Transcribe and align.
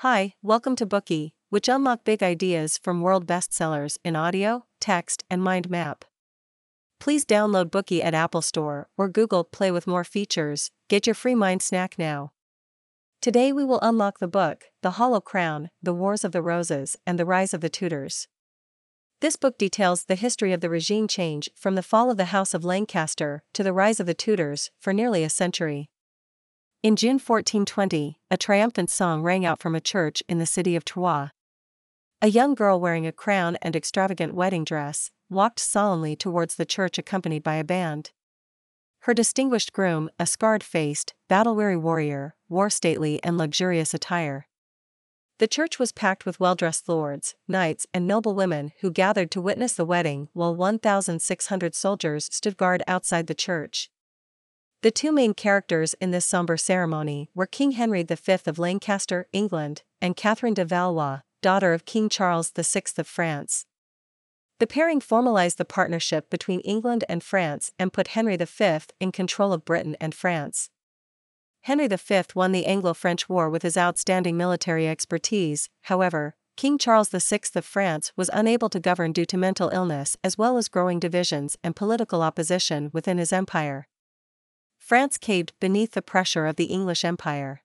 Hi, 0.00 0.34
welcome 0.42 0.76
to 0.76 0.84
Bookey, 0.84 1.32
which 1.48 1.70
unlock 1.70 2.04
big 2.04 2.22
ideas 2.22 2.76
from 2.76 3.00
world 3.00 3.26
bestsellers 3.26 3.96
in 4.04 4.14
audio, 4.14 4.66
text, 4.78 5.24
and 5.30 5.42
mind 5.42 5.70
map. 5.70 6.04
Please 7.00 7.24
download 7.24 7.70
Bookey 7.70 8.04
at 8.04 8.12
Apple 8.12 8.42
Store 8.42 8.90
or 8.98 9.08
Google 9.08 9.42
Play 9.42 9.70
with 9.70 9.86
more 9.86 10.04
features. 10.04 10.70
Get 10.90 11.06
your 11.06 11.14
free 11.14 11.34
mind 11.34 11.62
snack 11.62 11.98
now. 11.98 12.32
Today 13.22 13.54
we 13.54 13.64
will 13.64 13.80
unlock 13.80 14.18
the 14.18 14.28
book, 14.28 14.64
The 14.82 15.00
Hollow 15.00 15.22
Crown, 15.22 15.70
The 15.82 15.94
Wars 15.94 16.24
of 16.24 16.32
the 16.32 16.42
Roses, 16.42 16.98
and 17.06 17.18
the 17.18 17.24
Rise 17.24 17.54
of 17.54 17.62
the 17.62 17.70
Tudors. 17.70 18.28
This 19.22 19.36
book 19.36 19.56
details 19.56 20.04
the 20.04 20.14
history 20.14 20.52
of 20.52 20.60
the 20.60 20.68
regime 20.68 21.08
change 21.08 21.48
from 21.56 21.74
the 21.74 21.82
fall 21.82 22.10
of 22.10 22.18
the 22.18 22.26
House 22.36 22.52
of 22.52 22.66
Lancaster 22.66 23.44
to 23.54 23.62
the 23.62 23.72
rise 23.72 23.98
of 23.98 24.04
the 24.04 24.12
Tudors 24.12 24.70
for 24.78 24.92
nearly 24.92 25.24
a 25.24 25.30
century. 25.30 25.88
In 26.82 26.94
June 26.94 27.14
1420, 27.14 28.18
a 28.30 28.36
triumphant 28.36 28.90
song 28.90 29.22
rang 29.22 29.44
out 29.44 29.60
from 29.60 29.74
a 29.74 29.80
church 29.80 30.22
in 30.28 30.38
the 30.38 30.46
city 30.46 30.76
of 30.76 30.84
Troyes. 30.84 31.30
A 32.22 32.28
young 32.28 32.54
girl 32.54 32.78
wearing 32.78 33.06
a 33.06 33.12
crown 33.12 33.56
and 33.60 33.74
extravagant 33.74 34.34
wedding 34.34 34.62
dress 34.62 35.10
walked 35.28 35.58
solemnly 35.58 36.14
towards 36.14 36.54
the 36.54 36.64
church 36.66 36.98
accompanied 36.98 37.42
by 37.42 37.56
a 37.56 37.64
band. 37.64 38.12
Her 39.00 39.14
distinguished 39.14 39.72
groom, 39.72 40.10
a 40.18 40.26
scarred 40.26 40.62
faced, 40.62 41.14
battle 41.28 41.56
weary 41.56 41.76
warrior, 41.76 42.36
wore 42.48 42.70
stately 42.70 43.22
and 43.24 43.36
luxurious 43.36 43.92
attire. 43.94 44.46
The 45.38 45.48
church 45.48 45.78
was 45.78 45.92
packed 45.92 46.24
with 46.24 46.40
well 46.40 46.54
dressed 46.54 46.88
lords, 46.88 47.34
knights, 47.48 47.86
and 47.92 48.06
noble 48.06 48.34
women 48.34 48.72
who 48.80 48.90
gathered 48.90 49.30
to 49.32 49.40
witness 49.40 49.74
the 49.74 49.84
wedding 49.84 50.28
while 50.34 50.54
1,600 50.54 51.74
soldiers 51.74 52.28
stood 52.32 52.56
guard 52.56 52.82
outside 52.86 53.26
the 53.26 53.34
church. 53.34 53.90
The 54.82 54.90
two 54.90 55.10
main 55.10 55.34
characters 55.34 55.94
in 55.94 56.10
this 56.10 56.26
somber 56.26 56.56
ceremony 56.56 57.30
were 57.34 57.46
King 57.46 57.72
Henry 57.72 58.02
V 58.02 58.38
of 58.46 58.58
Lancaster, 58.58 59.26
England, 59.32 59.82
and 60.00 60.16
Catherine 60.16 60.54
de 60.54 60.64
Valois, 60.64 61.20
daughter 61.40 61.72
of 61.72 61.86
King 61.86 62.08
Charles 62.08 62.50
VI 62.50 62.82
of 62.98 63.06
France. 63.06 63.66
The 64.58 64.66
pairing 64.66 65.00
formalized 65.00 65.58
the 65.58 65.64
partnership 65.64 66.30
between 66.30 66.60
England 66.60 67.04
and 67.08 67.22
France 67.22 67.72
and 67.78 67.92
put 67.92 68.08
Henry 68.08 68.36
V 68.36 68.78
in 69.00 69.12
control 69.12 69.52
of 69.52 69.64
Britain 69.64 69.96
and 70.00 70.14
France. 70.14 70.70
Henry 71.62 71.88
V 71.88 72.22
won 72.34 72.52
the 72.52 72.66
Anglo 72.66 72.94
French 72.94 73.28
War 73.28 73.50
with 73.50 73.62
his 73.62 73.76
outstanding 73.76 74.36
military 74.36 74.86
expertise, 74.86 75.68
however, 75.82 76.36
King 76.56 76.78
Charles 76.78 77.08
VI 77.08 77.40
of 77.54 77.64
France 77.64 78.12
was 78.16 78.30
unable 78.32 78.68
to 78.68 78.80
govern 78.80 79.12
due 79.12 79.26
to 79.26 79.36
mental 79.36 79.68
illness 79.70 80.16
as 80.22 80.38
well 80.38 80.56
as 80.56 80.68
growing 80.68 81.00
divisions 81.00 81.56
and 81.64 81.76
political 81.76 82.22
opposition 82.22 82.90
within 82.92 83.18
his 83.18 83.32
empire. 83.32 83.88
France 84.86 85.18
caved 85.18 85.52
beneath 85.58 85.94
the 85.94 86.00
pressure 86.00 86.46
of 86.46 86.54
the 86.54 86.66
English 86.66 87.04
Empire. 87.04 87.64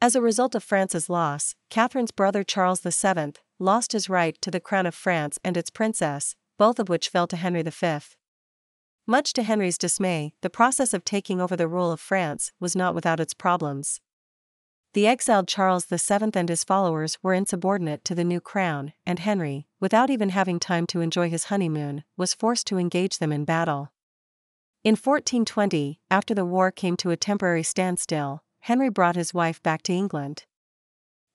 As 0.00 0.16
a 0.16 0.22
result 0.22 0.54
of 0.54 0.64
France's 0.64 1.10
loss, 1.10 1.54
Catherine's 1.68 2.10
brother 2.10 2.42
Charles 2.42 2.80
VII 2.80 3.34
lost 3.58 3.92
his 3.92 4.08
right 4.08 4.40
to 4.40 4.50
the 4.50 4.58
crown 4.58 4.86
of 4.86 4.94
France 4.94 5.38
and 5.44 5.58
its 5.58 5.68
princess, 5.68 6.34
both 6.56 6.78
of 6.78 6.88
which 6.88 7.10
fell 7.10 7.26
to 7.26 7.36
Henry 7.36 7.62
V. 7.62 7.98
Much 9.06 9.34
to 9.34 9.42
Henry's 9.42 9.76
dismay, 9.76 10.32
the 10.40 10.48
process 10.48 10.94
of 10.94 11.04
taking 11.04 11.38
over 11.38 11.54
the 11.54 11.68
rule 11.68 11.92
of 11.92 12.00
France 12.00 12.50
was 12.58 12.74
not 12.74 12.94
without 12.94 13.20
its 13.20 13.34
problems. 13.34 14.00
The 14.94 15.06
exiled 15.06 15.48
Charles 15.48 15.84
VII 15.84 16.30
and 16.32 16.48
his 16.48 16.64
followers 16.64 17.18
were 17.22 17.34
insubordinate 17.34 18.06
to 18.06 18.14
the 18.14 18.24
new 18.24 18.40
crown, 18.40 18.94
and 19.04 19.18
Henry, 19.18 19.66
without 19.80 20.08
even 20.08 20.30
having 20.30 20.58
time 20.58 20.86
to 20.86 21.02
enjoy 21.02 21.28
his 21.28 21.44
honeymoon, 21.52 22.04
was 22.16 22.32
forced 22.32 22.66
to 22.68 22.78
engage 22.78 23.18
them 23.18 23.32
in 23.32 23.44
battle. 23.44 23.92
In 24.84 24.94
1420, 24.94 26.00
after 26.10 26.34
the 26.34 26.44
war 26.44 26.72
came 26.72 26.96
to 26.96 27.10
a 27.10 27.16
temporary 27.16 27.62
standstill, 27.62 28.42
Henry 28.60 28.88
brought 28.88 29.14
his 29.14 29.32
wife 29.32 29.62
back 29.62 29.82
to 29.82 29.92
England. 29.92 30.44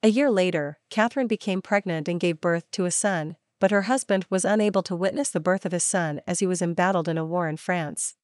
A 0.02 0.08
year 0.08 0.30
later, 0.30 0.78
Catherine 0.90 1.26
became 1.26 1.62
pregnant 1.62 2.08
and 2.08 2.20
gave 2.20 2.42
birth 2.42 2.70
to 2.72 2.84
a 2.84 2.90
son, 2.90 3.36
but 3.58 3.70
her 3.70 3.82
husband 3.82 4.26
was 4.28 4.44
unable 4.44 4.82
to 4.82 4.94
witness 4.94 5.30
the 5.30 5.40
birth 5.40 5.64
of 5.64 5.72
his 5.72 5.82
son 5.82 6.20
as 6.26 6.40
he 6.40 6.46
was 6.46 6.60
embattled 6.60 7.08
in 7.08 7.16
a 7.16 7.24
war 7.24 7.48
in 7.48 7.56
France. 7.56 8.16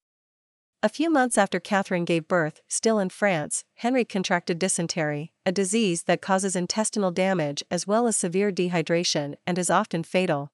A 0.83 0.91
few 0.91 1.09
months 1.09 1.39
after 1.39 1.59
Catherine 1.59 2.05
gave 2.05 2.29
birth, 2.29 2.61
still 2.69 2.99
in 2.99 3.09
France, 3.09 3.65
Henry 3.77 4.05
contracted 4.05 4.59
dysentery, 4.59 5.33
a 5.47 5.53
disease 5.53 6.03
that 6.03 6.21
causes 6.21 6.55
intestinal 6.55 7.11
damage 7.11 7.65
as 7.71 7.87
well 7.87 8.07
as 8.07 8.15
severe 8.15 8.53
dehydration 8.53 9.37
and 9.47 9.59
is 9.59 9.71
often 9.71 10.03
fatal. 10.03 10.53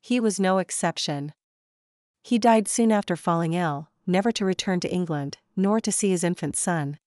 He 0.00 0.18
was 0.18 0.40
no 0.40 0.56
exception. 0.56 1.34
He 2.24 2.38
died 2.38 2.68
soon 2.68 2.90
after 2.90 3.16
falling 3.16 3.52
ill, 3.52 3.90
never 4.06 4.32
to 4.32 4.46
return 4.46 4.80
to 4.80 4.90
England, 4.90 5.36
nor 5.54 5.78
to 5.78 5.92
see 5.92 6.08
his 6.08 6.24
infant 6.24 6.56
son. 6.56 6.98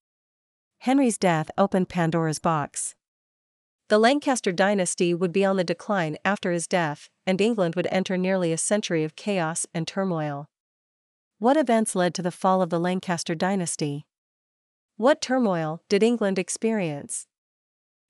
Henry's 0.77 1.17
death 1.17 1.49
opened 1.57 1.89
Pandora's 1.89 2.37
box. 2.37 2.93
The 3.87 3.97
Lancaster 3.97 4.51
dynasty 4.51 5.15
would 5.15 5.31
be 5.31 5.43
on 5.43 5.57
the 5.57 5.63
decline 5.63 6.17
after 6.23 6.51
his 6.51 6.67
death, 6.67 7.09
and 7.25 7.41
England 7.41 7.73
would 7.73 7.87
enter 7.89 8.15
nearly 8.15 8.53
a 8.53 8.59
century 8.59 9.03
of 9.03 9.15
chaos 9.15 9.65
and 9.73 9.87
turmoil. 9.87 10.49
What 11.39 11.57
events 11.57 11.95
led 11.95 12.13
to 12.13 12.21
the 12.21 12.29
fall 12.29 12.61
of 12.61 12.69
the 12.69 12.79
Lancaster 12.79 13.33
dynasty? 13.33 14.05
What 14.97 15.19
turmoil 15.19 15.81
did 15.89 16.03
England 16.03 16.37
experience? 16.37 17.25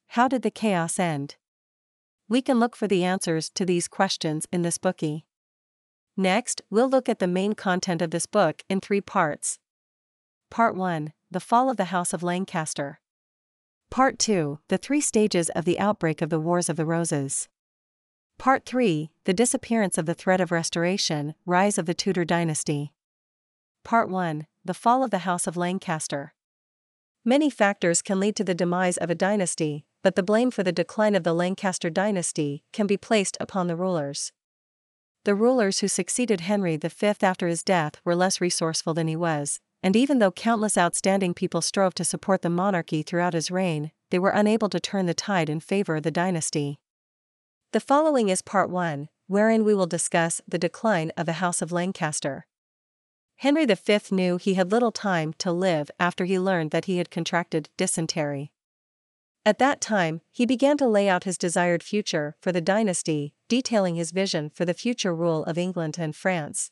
How 0.08 0.28
did 0.28 0.42
the 0.42 0.52
chaos 0.52 1.00
end? 1.00 1.38
We 2.28 2.42
can 2.42 2.60
look 2.60 2.76
for 2.76 2.88
the 2.88 3.06
answers 3.06 3.50
to 3.52 3.66
these 3.66 3.88
questions 3.88 4.46
in 4.52 4.64
this 4.64 4.78
Bookey. 4.78 5.24
Next, 6.20 6.64
we'll 6.72 6.90
look 6.90 7.08
at 7.08 7.20
the 7.20 7.28
main 7.28 7.54
content 7.54 8.02
of 8.02 8.10
this 8.10 8.26
book 8.26 8.64
in 8.68 8.82
three 8.82 9.02
parts. 9.02 9.60
Part 10.50 10.76
1 10.76 11.14
The 11.30 11.40
Fall 11.40 11.70
of 11.70 11.78
the 11.78 11.86
House 11.86 12.12
of 12.12 12.24
Lancaster. 12.24 13.00
Part 13.92 14.18
2 14.18 14.58
The 14.68 14.80
Three 14.80 15.00
Stages 15.00 15.50
of 15.50 15.64
the 15.64 15.78
Outbreak 15.78 16.24
of 16.24 16.32
the 16.32 16.40
Wars 16.40 16.70
of 16.70 16.76
the 16.76 16.88
Roses. 16.88 17.48
Part 18.40 18.66
3 18.66 19.12
The 19.26 19.34
Disappearance 19.34 20.00
of 20.00 20.08
the 20.08 20.16
Threat 20.16 20.42
of 20.42 20.52
Restoration, 20.52 21.36
Rise 21.46 21.78
of 21.78 21.86
the 21.86 21.94
Tudor 21.94 22.26
Dynasty. 22.26 22.94
Part 23.84 24.10
1 24.10 24.48
The 24.66 24.74
Fall 24.74 25.04
of 25.04 25.12
the 25.12 25.20
House 25.20 25.46
of 25.46 25.56
Lancaster. 25.56 26.34
Many 27.24 27.52
factors 27.52 28.02
can 28.02 28.20
lead 28.20 28.36
to 28.38 28.44
the 28.44 28.56
demise 28.56 28.98
of 28.98 29.12
a 29.12 29.16
dynasty, 29.16 29.86
but 30.02 30.16
the 30.16 30.24
blame 30.24 30.50
for 30.50 30.64
the 30.64 30.72
decline 30.72 31.14
of 31.14 31.24
the 31.24 31.34
Lancaster 31.34 31.92
dynasty 31.92 32.64
can 32.74 32.88
be 32.88 32.98
placed 32.98 33.38
upon 33.40 33.68
the 33.68 33.76
rulers. 33.76 34.32
The 35.28 35.36
rulers 35.36 35.80
who 35.80 35.90
succeeded 35.90 36.40
Henry 36.40 36.78
V 36.78 37.14
after 37.22 37.50
his 37.50 37.62
death 37.62 38.00
were 38.06 38.16
less 38.16 38.40
resourceful 38.40 38.94
than 38.94 39.10
he 39.10 39.18
was, 39.18 39.60
and 39.84 39.94
even 39.94 40.20
though 40.20 40.32
countless 40.32 40.78
outstanding 40.78 41.34
people 41.34 41.62
strove 41.62 41.94
to 41.96 42.06
support 42.06 42.44
the 42.44 42.50
monarchy 42.50 43.04
throughout 43.04 43.34
his 43.34 43.52
reign, 43.52 43.92
they 44.10 44.20
were 44.20 44.30
unable 44.30 44.70
to 44.70 44.80
turn 44.80 45.06
the 45.06 45.14
tide 45.14 45.50
in 45.50 45.60
favor 45.60 45.98
of 45.98 46.04
the 46.04 46.12
dynasty. 46.12 46.80
The 47.74 47.82
following 47.82 48.30
is 48.30 48.42
part 48.42 48.70
1, 48.70 49.10
wherein 49.28 49.66
we 49.66 49.76
will 49.76 49.86
discuss 49.86 50.40
the 50.48 50.58
decline 50.58 51.12
of 51.18 51.26
the 51.26 51.44
House 51.44 51.62
of 51.62 51.74
Lancaster. 51.74 52.48
Henry 53.36 53.66
V 53.66 54.00
knew 54.12 54.38
he 54.38 54.54
had 54.54 54.72
little 54.72 54.94
time 54.94 55.34
to 55.40 55.52
live 55.52 55.92
after 56.00 56.24
he 56.24 56.40
learned 56.40 56.72
that 56.72 56.86
he 56.86 57.00
had 57.00 57.12
contracted 57.12 57.68
dysentery. 57.76 58.54
At 59.48 59.60
that 59.60 59.80
time, 59.80 60.20
he 60.30 60.46
began 60.46 60.76
to 60.76 60.90
lay 60.90 61.08
out 61.08 61.24
his 61.24 61.38
desired 61.38 61.82
future 61.82 62.36
for 62.42 62.52
the 62.52 62.60
dynasty, 62.60 63.34
detailing 63.48 63.96
his 63.96 64.12
vision 64.12 64.50
for 64.50 64.66
the 64.66 64.74
future 64.74 65.16
rule 65.16 65.46
of 65.46 65.58
England 65.58 65.96
and 65.98 66.14
France. 66.14 66.72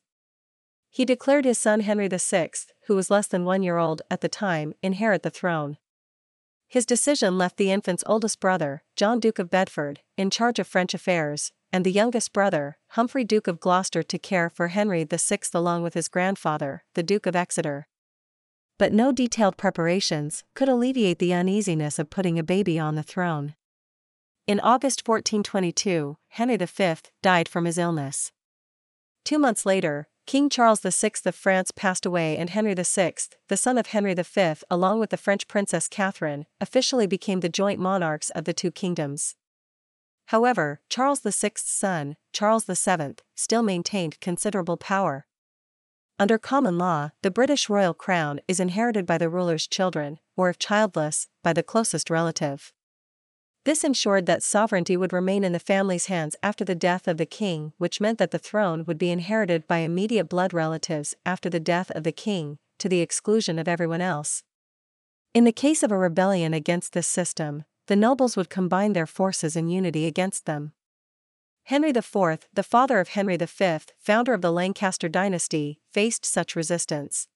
He 0.89 1.05
declared 1.05 1.45
his 1.45 1.57
son 1.57 1.79
Henry 1.79 2.09
VI, 2.09 2.49
who 2.87 2.95
was 2.97 3.09
less 3.09 3.27
than 3.27 3.45
one 3.45 3.63
year 3.63 3.77
old 3.77 4.01
at 4.11 4.19
the 4.19 4.27
time, 4.27 4.73
inherit 4.83 5.23
the 5.23 5.29
throne. 5.29 5.77
His 6.67 6.85
decision 6.85 7.37
left 7.37 7.55
the 7.55 7.71
infant's 7.71 8.03
oldest 8.07 8.41
brother, 8.41 8.83
John 8.97 9.21
Duke 9.21 9.39
of 9.39 9.49
Bedford, 9.49 10.01
in 10.17 10.29
charge 10.29 10.59
of 10.59 10.67
French 10.67 10.93
affairs, 10.93 11.53
and 11.71 11.85
the 11.85 11.93
youngest 11.93 12.33
brother, 12.33 12.77
Humphrey 12.89 13.23
Duke 13.23 13.47
of 13.47 13.61
Gloucester, 13.61 14.03
to 14.03 14.19
care 14.19 14.49
for 14.49 14.67
Henry 14.67 15.05
VI 15.05 15.39
along 15.53 15.83
with 15.83 15.93
his 15.93 16.09
grandfather, 16.09 16.83
the 16.93 17.03
Duke 17.03 17.25
of 17.25 17.37
Exeter 17.37 17.87
but 18.77 18.93
no 18.93 19.11
detailed 19.11 19.57
preparations 19.57 20.43
could 20.53 20.69
alleviate 20.69 21.19
the 21.19 21.33
uneasiness 21.33 21.97
of 21.99 22.09
putting 22.09 22.37
a 22.37 22.43
baby 22.43 22.77
on 22.77 22.95
the 22.95 23.03
throne. 23.03 23.55
In 24.47 24.59
August 24.59 25.07
1422, 25.07 26.17
Henry 26.29 26.57
V 26.57 26.95
died 27.21 27.49
from 27.49 27.65
his 27.65 27.77
illness. 27.77 28.31
Two 29.23 29.39
months 29.39 29.65
later, 29.65 30.07
King 30.27 30.49
Charles 30.49 30.81
VI 30.81 31.11
of 31.25 31.35
France 31.35 31.71
passed 31.71 32.05
away, 32.05 32.35
and 32.35 32.49
Henry 32.49 32.73
VI, 32.73 33.13
the 33.47 33.57
son 33.57 33.77
of 33.77 33.87
Henry 33.87 34.13
V, 34.13 34.53
along 34.69 34.99
with 34.99 35.11
the 35.11 35.17
French 35.17 35.47
Princess 35.47 35.87
Catherine, 35.87 36.45
officially 36.59 37.05
became 37.05 37.41
the 37.41 37.49
joint 37.49 37.79
monarchs 37.79 38.31
of 38.31 38.45
the 38.45 38.53
two 38.53 38.71
kingdoms. 38.71 39.35
However, 40.27 40.81
Charles 40.89 41.19
VI's 41.19 41.61
son, 41.61 42.15
Charles 42.33 42.65
VII, 42.65 43.15
still 43.35 43.61
maintained 43.61 44.19
considerable 44.19 44.77
power. 44.77 45.27
Under 46.17 46.37
common 46.37 46.77
law, 46.77 47.11
the 47.23 47.31
British 47.31 47.67
royal 47.67 47.93
crown 47.93 48.39
is 48.47 48.61
inherited 48.61 49.05
by 49.05 49.17
the 49.17 49.29
ruler's 49.29 49.67
children, 49.67 50.17
or 50.37 50.49
if 50.49 50.57
childless, 50.57 51.27
by 51.43 51.51
the 51.51 51.63
closest 51.63 52.09
relative. 52.09 52.71
This 53.65 53.83
ensured 53.83 54.25
that 54.27 54.41
sovereignty 54.41 54.95
would 54.95 55.11
remain 55.11 55.43
in 55.43 55.51
the 55.51 55.59
family's 55.59 56.05
hands 56.05 56.37
after 56.41 56.63
the 56.63 56.75
death 56.75 57.09
of 57.09 57.17
the 57.17 57.25
king, 57.25 57.73
which 57.79 57.99
meant 57.99 58.17
that 58.19 58.31
the 58.31 58.39
throne 58.39 58.85
would 58.85 58.97
be 58.97 59.11
inherited 59.11 59.67
by 59.67 59.79
immediate 59.79 60.29
blood 60.29 60.53
relatives 60.53 61.15
after 61.25 61.49
the 61.49 61.59
death 61.59 61.91
of 61.91 62.03
the 62.03 62.13
king, 62.13 62.59
to 62.79 62.87
the 62.87 63.01
exclusion 63.01 63.59
of 63.59 63.67
everyone 63.67 64.01
else. 64.01 64.43
In 65.33 65.43
the 65.43 65.51
case 65.51 65.83
of 65.83 65.91
a 65.91 65.97
rebellion 65.97 66.53
against 66.53 66.93
this 66.93 67.07
system, 67.07 67.65
the 67.87 67.95
nobles 67.97 68.37
would 68.37 68.49
combine 68.49 68.93
their 68.93 69.05
forces 69.05 69.57
in 69.57 69.67
unity 69.67 70.05
against 70.05 70.45
them. 70.45 70.71
Henry 71.65 71.89
IV, 71.89 72.47
the 72.53 72.61
father 72.61 72.99
of 72.99 73.09
Henry 73.09 73.37
V, 73.37 73.77
founder 73.97 74.33
of 74.33 74.41
the 74.41 74.51
Lancaster 74.51 75.09
dynasty, 75.09 75.79
faced 75.91 76.23
such 76.23 76.55
resistance. 76.55 77.27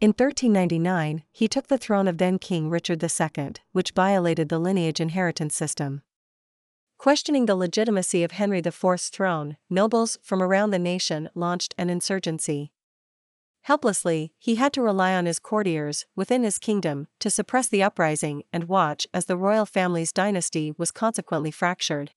In 0.00 0.08
1399, 0.08 1.24
he 1.30 1.46
took 1.46 1.66
the 1.66 1.76
throne 1.76 2.08
of 2.08 2.16
then 2.16 2.38
King 2.38 2.70
Richard 2.70 3.04
II, 3.04 3.52
which 3.72 3.92
violated 3.92 4.48
the 4.48 4.58
lineage 4.58 4.98
inheritance 4.98 5.54
system. 5.54 6.00
Questioning 6.96 7.44
the 7.44 7.54
legitimacy 7.54 8.24
of 8.24 8.32
Henry 8.32 8.62
IV's 8.64 9.10
throne, 9.10 9.58
nobles 9.68 10.16
from 10.22 10.42
around 10.42 10.70
the 10.70 10.78
nation 10.78 11.28
launched 11.34 11.74
an 11.76 11.90
insurgency. 11.90 12.72
Helplessly, 13.60 14.32
he 14.38 14.54
had 14.54 14.72
to 14.72 14.80
rely 14.80 15.14
on 15.14 15.26
his 15.26 15.38
courtiers 15.38 16.06
within 16.16 16.44
his 16.44 16.58
kingdom 16.58 17.08
to 17.20 17.28
suppress 17.28 17.68
the 17.68 17.82
uprising 17.82 18.42
and 18.54 18.68
watch 18.68 19.06
as 19.12 19.26
the 19.26 19.36
royal 19.36 19.66
family's 19.66 20.12
dynasty 20.12 20.72
was 20.78 20.90
consequently 20.90 21.50
fractured. 21.50 22.12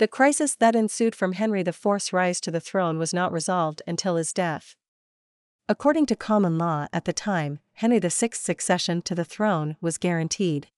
The 0.00 0.08
crisis 0.08 0.54
that 0.54 0.74
ensued 0.74 1.14
from 1.14 1.34
Henry 1.34 1.60
IV's 1.60 2.10
rise 2.10 2.40
to 2.40 2.50
the 2.50 2.58
throne 2.58 2.98
was 2.98 3.12
not 3.12 3.32
resolved 3.32 3.82
until 3.86 4.16
his 4.16 4.32
death. 4.32 4.74
According 5.68 6.06
to 6.06 6.16
common 6.16 6.56
law 6.56 6.86
at 6.90 7.04
the 7.04 7.12
time, 7.12 7.58
Henry 7.74 7.98
VI's 7.98 8.38
succession 8.38 9.02
to 9.02 9.14
the 9.14 9.26
throne 9.26 9.76
was 9.82 9.98
guaranteed. 9.98 10.68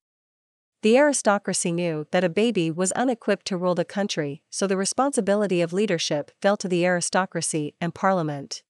The 0.83 0.99
aristocracy 0.99 1.71
knew 1.71 2.09
that 2.11 2.25
a 2.25 2.29
baby 2.29 2.69
was 2.69 2.91
unequipped 2.93 3.47
to 3.47 3.57
rule 3.57 3.77
the 3.77 3.85
country, 3.85 4.43
so 4.51 4.67
the 4.67 4.77
responsibility 4.77 5.61
of 5.61 5.73
leadership 5.73 6.33
fell 6.41 6.57
to 6.57 6.67
the 6.67 6.85
aristocracy 6.85 7.77
and 7.81 7.95
parliament. 7.95 8.65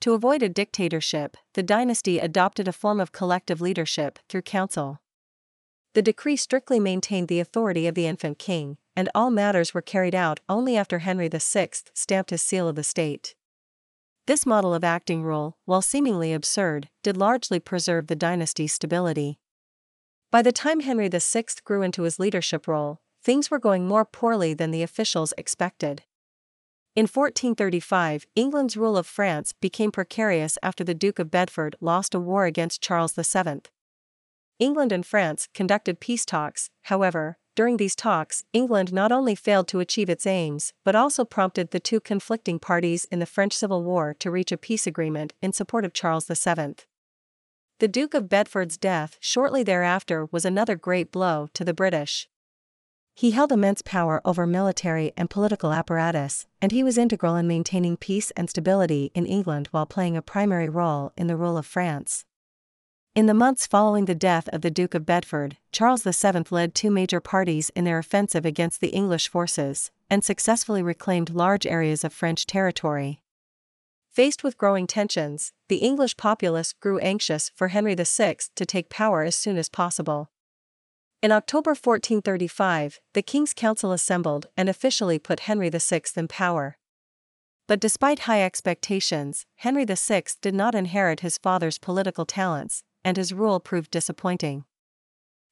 To 0.00 0.14
avoid 0.14 0.42
a 0.42 0.48
dictatorship, 0.48 1.36
the 1.52 1.62
dynasty 1.62 2.18
adopted 2.18 2.68
a 2.68 2.72
form 2.72 3.00
of 3.00 3.12
collective 3.12 3.60
leadership 3.60 4.18
through 4.30 4.48
council. 4.48 5.02
The 5.92 6.00
decree 6.00 6.36
strictly 6.36 6.80
maintained 6.80 7.28
the 7.28 7.40
authority 7.40 7.86
of 7.86 7.94
the 7.94 8.06
infant 8.06 8.38
king, 8.38 8.78
and 8.98 9.08
all 9.14 9.30
matters 9.30 9.72
were 9.72 9.80
carried 9.80 10.12
out 10.12 10.40
only 10.48 10.76
after 10.76 10.98
Henry 10.98 11.28
VI 11.28 11.68
stamped 11.94 12.30
his 12.30 12.42
seal 12.42 12.66
of 12.66 12.74
the 12.74 12.82
state. 12.82 13.36
This 14.26 14.44
model 14.44 14.74
of 14.74 14.82
acting 14.82 15.22
rule, 15.22 15.56
while 15.66 15.82
seemingly 15.82 16.32
absurd, 16.32 16.88
did 17.04 17.16
largely 17.16 17.60
preserve 17.60 18.08
the 18.08 18.16
dynasty's 18.16 18.72
stability. 18.72 19.38
By 20.32 20.42
the 20.42 20.50
time 20.50 20.80
Henry 20.80 21.08
VI 21.08 21.44
grew 21.62 21.82
into 21.82 22.02
his 22.02 22.18
leadership 22.18 22.66
role, 22.66 23.00
things 23.22 23.52
were 23.52 23.60
going 23.60 23.86
more 23.86 24.04
poorly 24.04 24.52
than 24.52 24.72
the 24.72 24.82
officials 24.82 25.32
expected. 25.38 26.02
In 26.96 27.04
1435, 27.04 28.26
England's 28.34 28.76
rule 28.76 28.96
of 28.96 29.06
France 29.06 29.52
became 29.60 29.92
precarious 29.92 30.58
after 30.60 30.82
the 30.82 30.92
Duke 30.92 31.20
of 31.20 31.30
Bedford 31.30 31.76
lost 31.80 32.16
a 32.16 32.18
war 32.18 32.46
against 32.46 32.82
Charles 32.82 33.12
VII. 33.12 33.60
England 34.58 34.90
and 34.90 35.06
France 35.06 35.46
conducted 35.54 36.00
peace 36.00 36.26
talks, 36.26 36.70
however, 36.82 37.38
during 37.58 37.76
these 37.76 37.96
talks, 37.96 38.44
England 38.52 38.92
not 38.92 39.10
only 39.10 39.34
failed 39.34 39.66
to 39.66 39.80
achieve 39.80 40.08
its 40.08 40.28
aims, 40.28 40.72
but 40.84 40.94
also 40.94 41.24
prompted 41.24 41.72
the 41.72 41.80
two 41.80 41.98
conflicting 41.98 42.56
parties 42.56 43.04
in 43.06 43.18
the 43.18 43.26
French 43.26 43.52
Civil 43.52 43.82
War 43.82 44.14
to 44.20 44.30
reach 44.30 44.52
a 44.52 44.56
peace 44.56 44.86
agreement 44.86 45.32
in 45.42 45.52
support 45.52 45.84
of 45.84 45.92
Charles 45.92 46.26
VII. 46.26 46.76
The 47.80 47.88
Duke 47.88 48.14
of 48.14 48.28
Bedford's 48.28 48.76
death 48.76 49.18
shortly 49.18 49.64
thereafter 49.64 50.28
was 50.30 50.44
another 50.44 50.76
great 50.76 51.10
blow 51.10 51.48
to 51.54 51.64
the 51.64 51.74
British. 51.74 52.28
He 53.16 53.32
held 53.32 53.50
immense 53.50 53.82
power 53.82 54.22
over 54.24 54.46
military 54.46 55.10
and 55.16 55.28
political 55.28 55.72
apparatus, 55.72 56.46
and 56.62 56.70
he 56.70 56.84
was 56.84 56.96
integral 56.96 57.34
in 57.34 57.48
maintaining 57.48 57.96
peace 57.96 58.30
and 58.36 58.48
stability 58.48 59.10
in 59.16 59.26
England 59.26 59.66
while 59.72 59.84
playing 59.84 60.16
a 60.16 60.22
primary 60.22 60.68
role 60.68 61.10
in 61.16 61.26
the 61.26 61.36
rule 61.36 61.58
of 61.58 61.66
France. 61.66 62.24
In 63.18 63.26
the 63.26 63.34
months 63.34 63.66
following 63.66 64.04
the 64.04 64.14
death 64.14 64.48
of 64.52 64.60
the 64.60 64.70
Duke 64.70 64.94
of 64.94 65.04
Bedford, 65.04 65.56
Charles 65.72 66.04
VII 66.04 66.44
led 66.52 66.72
two 66.72 66.88
major 66.88 67.20
parties 67.20 67.68
in 67.70 67.82
their 67.82 67.98
offensive 67.98 68.46
against 68.46 68.80
the 68.80 68.90
English 68.90 69.26
forces, 69.26 69.90
and 70.08 70.22
successfully 70.22 70.84
reclaimed 70.84 71.30
large 71.30 71.66
areas 71.66 72.04
of 72.04 72.12
French 72.12 72.46
territory. 72.46 73.20
Faced 74.08 74.44
with 74.44 74.56
growing 74.56 74.86
tensions, 74.86 75.52
the 75.66 75.78
English 75.78 76.16
populace 76.16 76.72
grew 76.72 77.00
anxious 77.00 77.50
for 77.56 77.66
Henry 77.66 77.96
VI 77.96 78.36
to 78.54 78.64
take 78.64 78.88
power 78.88 79.24
as 79.24 79.34
soon 79.34 79.56
as 79.56 79.68
possible. 79.68 80.30
In 81.20 81.32
October 81.32 81.70
1435, 81.70 83.00
the 83.14 83.22
King's 83.22 83.52
Council 83.52 83.90
assembled 83.90 84.46
and 84.56 84.68
officially 84.68 85.18
put 85.18 85.40
Henry 85.40 85.70
VI 85.70 86.02
in 86.14 86.28
power. 86.28 86.78
But 87.66 87.80
despite 87.80 88.20
high 88.20 88.42
expectations, 88.42 89.44
Henry 89.56 89.84
VI 89.84 90.22
did 90.40 90.54
not 90.54 90.76
inherit 90.76 91.20
his 91.20 91.36
father's 91.36 91.78
political 91.78 92.24
talents, 92.24 92.84
and 93.04 93.16
his 93.16 93.32
rule 93.32 93.60
proved 93.60 93.90
disappointing. 93.90 94.64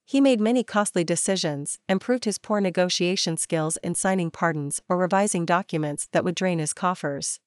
He 0.05 0.21
made 0.21 0.41
many 0.41 0.63
costly 0.63 1.03
decisions 1.03 1.79
and 1.89 2.01
proved 2.01 2.25
his 2.27 2.39
poor 2.39 2.61
negotiation 2.61 3.37
skills 3.37 3.77
in 3.79 3.97
signing 3.97 4.31
pardons 4.31 4.81
or 4.89 4.97
revising 4.97 5.45
documents 5.45 6.09
that 6.13 6.25
would 6.25 6.37
drain 6.37 6.61
his 6.61 6.73
coffers. 6.73 7.41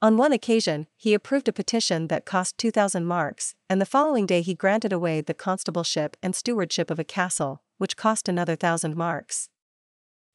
On 0.00 0.16
one 0.16 0.32
occasion, 0.32 0.86
he 0.96 1.14
approved 1.14 1.48
a 1.48 1.52
petition 1.52 2.08
that 2.08 2.24
cost 2.24 2.58
2,000 2.58 3.04
marks, 3.04 3.54
and 3.68 3.80
the 3.80 3.86
following 3.86 4.26
day 4.26 4.42
he 4.42 4.54
granted 4.54 4.92
away 4.92 5.20
the 5.20 5.34
constableship 5.34 6.14
and 6.22 6.34
stewardship 6.34 6.90
of 6.90 6.98
a 6.98 7.04
castle, 7.04 7.62
which 7.78 7.96
cost 7.96 8.28
another 8.28 8.56
thousand 8.56 8.96
marks. 8.96 9.48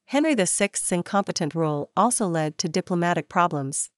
Henry 0.05 0.35
VI's 0.35 0.91
incompetent 0.91 1.55
rule 1.55 1.89
also 1.95 2.27
led 2.27 2.57
to 2.57 2.67
diplomatic 2.67 3.29
problems. 3.29 3.91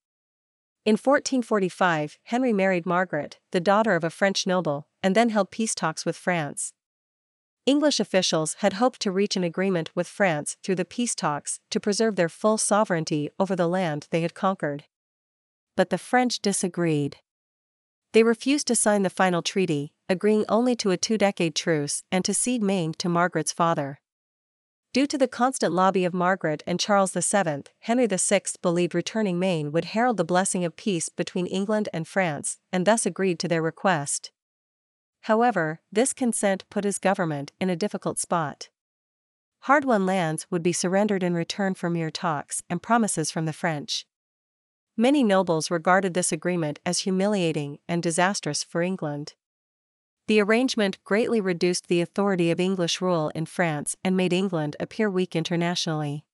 In 0.84 0.94
1445, 0.94 2.18
Henry 2.24 2.52
married 2.52 2.84
Margaret, 2.84 3.38
the 3.52 3.60
daughter 3.60 3.94
of 3.94 4.04
a 4.04 4.10
French 4.10 4.46
noble, 4.46 4.86
and 5.02 5.16
then 5.16 5.30
held 5.30 5.50
peace 5.50 5.74
talks 5.74 6.04
with 6.04 6.14
France. 6.14 6.74
English 7.64 7.98
officials 7.98 8.56
had 8.58 8.74
hoped 8.74 9.00
to 9.00 9.10
reach 9.10 9.34
an 9.34 9.44
agreement 9.44 9.90
with 9.96 10.06
France 10.06 10.58
through 10.62 10.74
the 10.74 10.84
peace 10.84 11.14
talks 11.14 11.58
to 11.70 11.80
preserve 11.80 12.16
their 12.16 12.28
full 12.28 12.58
sovereignty 12.58 13.30
over 13.38 13.56
the 13.56 13.66
land 13.66 14.08
they 14.10 14.20
had 14.20 14.34
conquered. 14.34 14.84
But 15.74 15.88
the 15.88 15.96
French 15.96 16.40
disagreed. 16.40 17.16
They 18.12 18.22
refused 18.22 18.66
to 18.66 18.76
sign 18.76 19.02
the 19.02 19.10
final 19.10 19.40
treaty, 19.40 19.94
agreeing 20.10 20.44
only 20.50 20.76
to 20.76 20.90
a 20.90 20.98
two 20.98 21.16
decade 21.16 21.54
truce 21.54 22.02
and 22.12 22.26
to 22.26 22.34
cede 22.34 22.62
Maine 22.62 22.92
to 22.98 23.08
Margaret's 23.08 23.52
father. 23.52 24.00
Due 24.94 25.08
to 25.08 25.18
the 25.18 25.26
constant 25.26 25.74
lobby 25.74 26.04
of 26.04 26.14
Margaret 26.14 26.62
and 26.68 26.78
Charles 26.78 27.14
VII, 27.14 27.64
Henry 27.80 28.06
VI 28.06 28.42
believed 28.62 28.94
returning 28.94 29.40
Maine 29.40 29.72
would 29.72 29.86
herald 29.86 30.18
the 30.18 30.24
blessing 30.24 30.64
of 30.64 30.76
peace 30.76 31.08
between 31.08 31.48
England 31.48 31.88
and 31.92 32.06
France, 32.06 32.60
and 32.72 32.86
thus 32.86 33.04
agreed 33.04 33.40
to 33.40 33.48
their 33.48 33.60
request. 33.60 34.30
However, 35.22 35.80
this 35.90 36.12
consent 36.12 36.62
put 36.70 36.84
his 36.84 36.98
government 36.98 37.50
in 37.60 37.70
a 37.70 37.74
difficult 37.74 38.20
spot. 38.20 38.68
Hard 39.62 39.84
won 39.84 40.06
lands 40.06 40.46
would 40.48 40.62
be 40.62 40.72
surrendered 40.72 41.24
in 41.24 41.34
return 41.34 41.74
for 41.74 41.90
mere 41.90 42.12
talks 42.12 42.62
and 42.70 42.80
promises 42.80 43.32
from 43.32 43.46
the 43.46 43.52
French. 43.52 44.06
Many 44.96 45.24
nobles 45.24 45.72
regarded 45.72 46.14
this 46.14 46.30
agreement 46.30 46.78
as 46.86 47.00
humiliating 47.00 47.80
and 47.88 48.00
disastrous 48.00 48.62
for 48.62 48.80
England. 48.80 49.34
The 50.26 50.40
arrangement 50.40 51.02
greatly 51.04 51.40
reduced 51.40 51.88
the 51.88 52.00
authority 52.00 52.50
of 52.50 52.58
English 52.58 53.02
rule 53.02 53.30
in 53.34 53.44
France 53.44 53.94
and 54.02 54.16
made 54.16 54.32
England 54.32 54.74
appear 54.80 55.10
weak 55.10 55.36
internationally. 55.36 56.24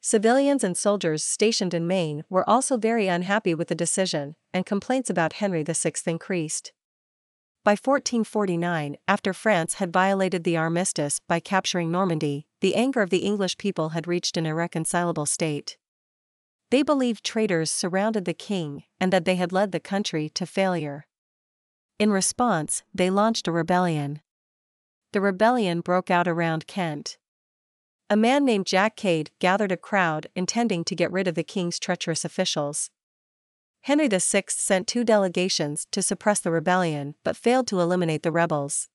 Civilians 0.00 0.62
and 0.62 0.76
soldiers 0.76 1.24
stationed 1.24 1.74
in 1.74 1.86
Maine 1.86 2.22
were 2.30 2.48
also 2.48 2.76
very 2.76 3.08
unhappy 3.08 3.54
with 3.54 3.68
the 3.68 3.74
decision, 3.74 4.36
and 4.54 4.64
complaints 4.64 5.10
about 5.10 5.34
Henry 5.34 5.62
VI 5.62 5.92
increased. 6.06 6.72
By 7.64 7.72
1449, 7.72 8.96
after 9.06 9.34
France 9.34 9.74
had 9.74 9.92
violated 9.92 10.44
the 10.44 10.56
armistice 10.56 11.20
by 11.28 11.40
capturing 11.40 11.90
Normandy, 11.90 12.46
the 12.60 12.74
anger 12.74 13.02
of 13.02 13.10
the 13.10 13.18
English 13.18 13.58
people 13.58 13.90
had 13.90 14.06
reached 14.06 14.38
an 14.38 14.46
irreconcilable 14.46 15.26
state. 15.26 15.76
They 16.70 16.82
believed 16.82 17.24
traitors 17.24 17.70
surrounded 17.70 18.24
the 18.24 18.32
king 18.32 18.84
and 18.98 19.12
that 19.12 19.26
they 19.26 19.34
had 19.34 19.52
led 19.52 19.72
the 19.72 19.80
country 19.80 20.30
to 20.30 20.46
failure. 20.46 21.06
In 22.00 22.10
response, 22.10 22.82
they 22.94 23.10
launched 23.10 23.46
a 23.46 23.52
rebellion. 23.52 24.22
The 25.12 25.20
rebellion 25.20 25.82
broke 25.82 26.10
out 26.10 26.26
around 26.26 26.66
Kent. 26.66 27.18
A 28.08 28.16
man 28.16 28.42
named 28.46 28.64
Jack 28.64 28.96
Cade 28.96 29.30
gathered 29.38 29.70
a 29.70 29.76
crowd 29.76 30.26
intending 30.34 30.82
to 30.84 30.94
get 30.94 31.12
rid 31.12 31.28
of 31.28 31.34
the 31.34 31.44
king's 31.44 31.78
treacherous 31.78 32.24
officials. 32.24 32.90
Henry 33.82 34.08
VI 34.08 34.44
sent 34.48 34.86
two 34.86 35.04
delegations 35.04 35.86
to 35.90 36.00
suppress 36.00 36.40
the 36.40 36.50
rebellion 36.50 37.16
but 37.22 37.36
failed 37.36 37.66
to 37.66 37.80
eliminate 37.80 38.22
the 38.22 38.32
rebels. 38.32 38.88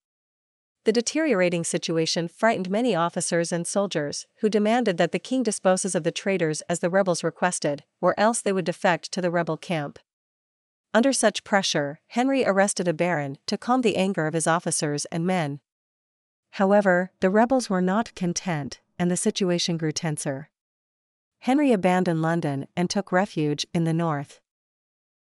The 0.86 0.92
deteriorating 0.92 1.64
situation 1.64 2.28
frightened 2.28 2.72
many 2.72 2.96
officers 2.96 3.52
and 3.52 3.68
soldiers, 3.68 4.26
who 4.40 4.50
demanded 4.50 4.98
that 4.98 5.12
the 5.12 5.20
king 5.20 5.44
disposes 5.44 5.94
of 5.94 6.04
the 6.04 6.12
traitors 6.12 6.62
as 6.62 6.80
the 6.80 6.90
rebels 6.90 7.24
requested, 7.24 7.84
or 8.02 8.20
else 8.20 8.42
they 8.42 8.52
would 8.52 8.66
defect 8.66 9.12
to 9.12 9.22
the 9.22 9.30
rebel 9.30 9.58
camp. 9.58 10.00
Under 10.96 11.12
such 11.12 11.44
pressure, 11.44 12.00
Henry 12.08 12.46
arrested 12.46 12.88
a 12.88 12.94
baron 12.94 13.38
to 13.48 13.58
calm 13.58 13.82
the 13.82 13.98
anger 13.98 14.28
of 14.28 14.34
his 14.34 14.48
officers 14.48 15.04
and 15.12 15.28
men. 15.28 15.60
However, 16.52 17.12
the 17.20 17.30
rebels 17.30 17.70
were 17.70 17.82
not 17.82 18.16
content, 18.16 18.80
and 18.98 19.12
the 19.12 19.18
situation 19.18 19.76
grew 19.76 19.92
tenser. 19.92 20.50
Henry 21.40 21.74
abandoned 21.74 22.22
London 22.22 22.68
and 22.78 22.90
took 22.90 23.12
refuge 23.12 23.68
in 23.74 23.84
the 23.84 23.94
north. 23.94 24.40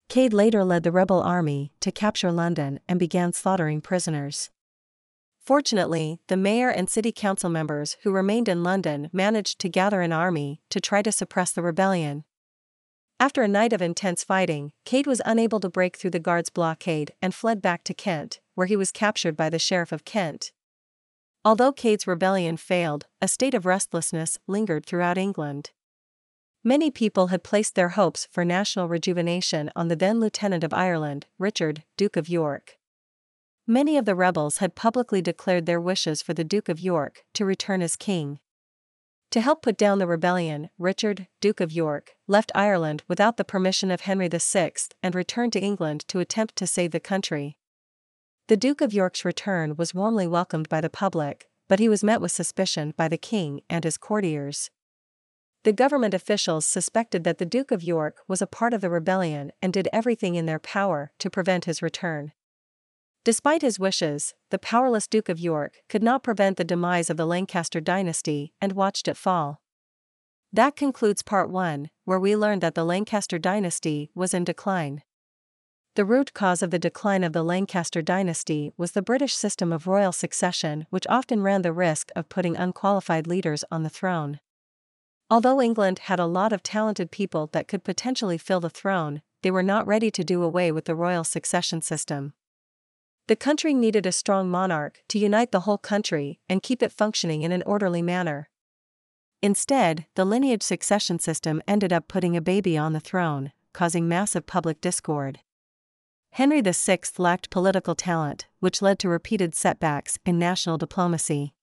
Cade 0.08 0.32
later 0.32 0.62
led 0.62 0.84
the 0.84 0.92
rebel 0.92 1.20
army 1.20 1.72
to 1.80 1.90
capture 1.90 2.30
London 2.30 2.78
and 2.88 3.00
began 3.00 3.32
slaughtering 3.32 3.80
prisoners. 3.80 4.50
Fortunately, 5.40 6.20
the 6.28 6.36
mayor 6.36 6.68
and 6.68 6.88
city 6.88 7.10
council 7.10 7.50
members 7.50 7.96
who 8.04 8.12
remained 8.12 8.48
in 8.48 8.62
London 8.62 9.10
managed 9.12 9.58
to 9.58 9.68
gather 9.68 10.02
an 10.02 10.12
army 10.12 10.60
to 10.70 10.80
try 10.80 11.02
to 11.02 11.10
suppress 11.10 11.50
the 11.50 11.62
rebellion. 11.62 12.22
After 13.24 13.42
a 13.42 13.48
night 13.48 13.72
of 13.72 13.80
intense 13.80 14.22
fighting, 14.22 14.72
Cade 14.84 15.06
was 15.06 15.22
unable 15.24 15.58
to 15.60 15.70
break 15.70 15.96
through 15.96 16.10
the 16.10 16.18
guards' 16.18 16.50
blockade 16.50 17.14
and 17.22 17.34
fled 17.34 17.62
back 17.62 17.82
to 17.84 17.94
Kent, 17.94 18.38
where 18.54 18.66
he 18.66 18.76
was 18.76 18.92
captured 18.92 19.34
by 19.34 19.48
the 19.48 19.58
Sheriff 19.58 19.92
of 19.92 20.04
Kent. 20.04 20.52
Although 21.42 21.72
Cade's 21.72 22.06
rebellion 22.06 22.58
failed, 22.58 23.06
a 23.22 23.26
state 23.26 23.54
of 23.54 23.64
restlessness 23.64 24.36
lingered 24.46 24.84
throughout 24.84 25.16
England. 25.16 25.70
Many 26.62 26.90
people 26.90 27.28
had 27.28 27.42
placed 27.42 27.76
their 27.76 27.96
hopes 27.96 28.28
for 28.30 28.44
national 28.44 28.88
rejuvenation 28.88 29.70
on 29.74 29.88
the 29.88 29.96
then 29.96 30.20
Lieutenant 30.20 30.62
of 30.62 30.74
Ireland, 30.74 31.24
Richard, 31.38 31.82
Duke 31.96 32.18
of 32.18 32.28
York. 32.28 32.76
Many 33.66 33.96
of 33.96 34.04
the 34.04 34.14
rebels 34.14 34.58
had 34.58 34.74
publicly 34.74 35.22
declared 35.22 35.64
their 35.64 35.80
wishes 35.80 36.20
for 36.20 36.34
the 36.34 36.44
Duke 36.44 36.68
of 36.68 36.78
York 36.78 37.24
to 37.32 37.46
return 37.46 37.80
as 37.80 37.96
king. 37.96 38.38
To 39.30 39.40
help 39.40 39.62
put 39.62 39.76
down 39.76 39.98
the 39.98 40.06
rebellion, 40.06 40.70
Richard, 40.78 41.26
Duke 41.40 41.60
of 41.60 41.72
York, 41.72 42.12
left 42.28 42.52
Ireland 42.54 43.02
without 43.08 43.36
the 43.36 43.44
permission 43.44 43.90
of 43.90 44.02
Henry 44.02 44.28
VI 44.28 44.72
and 45.02 45.14
returned 45.14 45.52
to 45.54 45.60
England 45.60 46.06
to 46.08 46.20
attempt 46.20 46.56
to 46.56 46.66
save 46.66 46.92
the 46.92 47.00
country. 47.00 47.56
The 48.48 48.56
Duke 48.56 48.80
of 48.80 48.92
York's 48.92 49.24
return 49.24 49.74
was 49.76 49.94
warmly 49.94 50.26
welcomed 50.26 50.68
by 50.68 50.80
the 50.80 50.90
public, 50.90 51.48
but 51.66 51.78
he 51.78 51.88
was 51.88 52.04
met 52.04 52.20
with 52.20 52.30
suspicion 52.30 52.94
by 52.96 53.08
the 53.08 53.18
king 53.18 53.62
and 53.70 53.84
his 53.84 53.96
courtiers. 53.96 54.70
The 55.64 55.72
government 55.72 56.12
officials 56.12 56.66
suspected 56.66 57.24
that 57.24 57.38
the 57.38 57.46
Duke 57.46 57.70
of 57.70 57.82
York 57.82 58.18
was 58.28 58.42
a 58.42 58.46
part 58.46 58.74
of 58.74 58.82
the 58.82 58.90
rebellion 58.90 59.50
and 59.62 59.72
did 59.72 59.88
everything 59.92 60.34
in 60.34 60.44
their 60.44 60.58
power 60.58 61.10
to 61.18 61.30
prevent 61.30 61.64
his 61.64 61.80
return. 61.80 62.32
Despite 63.24 63.62
his 63.62 63.78
wishes, 63.78 64.34
the 64.50 64.58
powerless 64.58 65.06
Duke 65.06 65.30
of 65.30 65.40
York 65.40 65.78
could 65.88 66.02
not 66.02 66.22
prevent 66.22 66.58
the 66.58 66.64
demise 66.64 67.08
of 67.08 67.16
the 67.16 67.26
Lancaster 67.26 67.80
dynasty 67.80 68.52
and 68.60 68.72
watched 68.72 69.08
it 69.08 69.16
fall. 69.16 69.62
That 70.52 70.76
concludes 70.76 71.22
part 71.22 71.48
1, 71.48 71.88
where 72.04 72.20
we 72.20 72.36
learned 72.36 72.60
that 72.60 72.74
the 72.74 72.84
Lancaster 72.84 73.38
dynasty 73.38 74.10
was 74.14 74.34
in 74.34 74.44
decline. 74.44 75.02
The 75.94 76.04
root 76.04 76.34
cause 76.34 76.62
of 76.62 76.70
the 76.70 76.78
decline 76.78 77.24
of 77.24 77.32
the 77.32 77.42
Lancaster 77.42 78.02
dynasty 78.02 78.72
was 78.76 78.92
the 78.92 79.00
British 79.00 79.34
system 79.34 79.72
of 79.72 79.86
royal 79.86 80.12
succession, 80.12 80.86
which 80.90 81.06
often 81.08 81.42
ran 81.42 81.62
the 81.62 81.72
risk 81.72 82.10
of 82.14 82.28
putting 82.28 82.56
unqualified 82.56 83.26
leaders 83.26 83.64
on 83.70 83.84
the 83.84 83.88
throne. 83.88 84.38
Although 85.30 85.62
England 85.62 86.00
had 86.00 86.20
a 86.20 86.26
lot 86.26 86.52
of 86.52 86.62
talented 86.62 87.10
people 87.10 87.48
that 87.52 87.68
could 87.68 87.84
potentially 87.84 88.36
fill 88.36 88.60
the 88.60 88.68
throne, 88.68 89.22
they 89.42 89.50
were 89.50 89.62
not 89.62 89.86
ready 89.86 90.10
to 90.10 90.24
do 90.24 90.42
away 90.42 90.70
with 90.70 90.84
the 90.84 90.94
royal 90.94 91.24
succession 91.24 91.80
system. 91.80 92.34
The 93.26 93.36
country 93.36 93.72
needed 93.72 94.04
a 94.04 94.12
strong 94.12 94.50
monarch 94.50 95.02
to 95.08 95.18
unite 95.18 95.50
the 95.50 95.60
whole 95.60 95.78
country 95.78 96.40
and 96.48 96.62
keep 96.62 96.82
it 96.82 96.92
functioning 96.92 97.40
in 97.40 97.52
an 97.52 97.62
orderly 97.64 98.02
manner. 98.02 98.50
Instead, 99.40 100.06
the 100.14 100.26
lineage 100.26 100.62
succession 100.62 101.18
system 101.18 101.62
ended 101.66 101.92
up 101.92 102.06
putting 102.06 102.36
a 102.36 102.42
baby 102.42 102.76
on 102.76 102.92
the 102.92 103.00
throne, 103.00 103.52
causing 103.72 104.08
massive 104.08 104.46
public 104.46 104.80
discord. 104.80 105.40
Henry 106.32 106.60
VI 106.60 106.98
lacked 107.16 107.48
political 107.48 107.94
talent, 107.94 108.46
which 108.60 108.82
led 108.82 108.98
to 108.98 109.08
repeated 109.08 109.54
setbacks 109.54 110.18
in 110.26 110.38
national 110.38 110.76
diplomacy. 110.76 111.54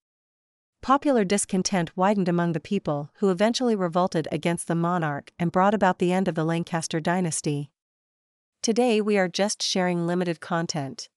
Popular 0.81 1.23
discontent 1.23 1.95
widened 1.95 2.27
among 2.27 2.53
the 2.53 2.59
people 2.59 3.11
who 3.15 3.29
eventually 3.29 3.75
revolted 3.75 4.27
against 4.31 4.67
the 4.67 4.73
monarch 4.73 5.31
and 5.37 5.51
brought 5.51 5.75
about 5.75 5.99
the 5.99 6.11
end 6.11 6.27
of 6.27 6.33
the 6.33 6.45
Lancaster 6.45 6.99
dynasty. 6.99 7.69
Today 8.63 8.99
we 8.99 9.17
are 9.17 9.27
just 9.27 9.61
sharing 9.61 10.07
limited 10.07 10.39
content. 10.39 11.09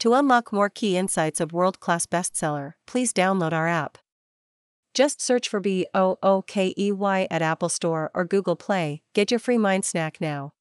To 0.00 0.14
unlock 0.14 0.52
more 0.52 0.70
key 0.70 0.96
insights 0.96 1.40
of 1.40 1.52
world 1.52 1.78
class 1.78 2.06
bestseller, 2.06 2.72
please 2.86 3.12
download 3.12 3.52
our 3.52 3.68
app. 3.68 3.98
Just 4.94 5.20
search 5.20 5.48
for 5.48 5.60
B 5.60 5.86
O 5.94 6.18
O 6.22 6.42
K 6.42 6.74
E 6.76 6.90
Y 6.90 7.26
at 7.30 7.42
Apple 7.42 7.68
Store 7.68 8.10
or 8.14 8.24
Google 8.24 8.56
Play. 8.56 9.02
Get 9.14 9.30
your 9.30 9.38
free 9.38 9.58
mind 9.58 9.84
snack 9.84 10.20
now. 10.20 10.52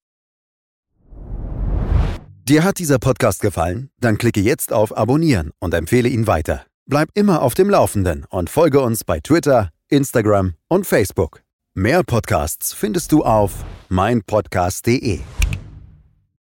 Dir 2.43 2.63
hat 2.63 2.79
dieser 2.79 2.97
Podcast 2.99 3.41
gefallen? 3.41 3.91
Dann 3.99 4.17
klicke 4.17 4.41
jetzt 4.41 4.73
auf 4.73 4.97
Abonnieren 4.97 5.51
und 5.59 5.73
empfehle 5.73 6.09
ihn 6.09 6.25
weiter. 6.25 6.65
Bleib 6.87 7.09
immer 7.13 7.41
auf 7.43 7.53
dem 7.53 7.69
Laufenden 7.69 8.25
und 8.29 8.49
folge 8.49 8.81
uns 8.81 9.03
bei 9.03 9.19
Twitter, 9.19 9.69
Instagram 9.87 10.55
und 10.67 10.87
Facebook. 10.87 11.43
Mehr 11.75 12.03
Podcasts 12.03 12.73
findest 12.73 13.11
du 13.11 13.23
auf 13.23 13.63
meinpodcast.de. 13.89 15.19